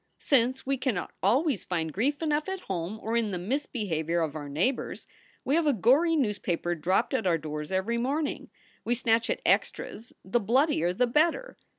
[0.17, 4.49] Since we cannot always find grief enough at home or in the misbehavior of our
[4.49, 5.05] neighbors,
[5.45, 8.49] we have a gory newspaper dropped at our doors every morning.
[8.83, 11.55] We snatch at extras, the bloodier the better.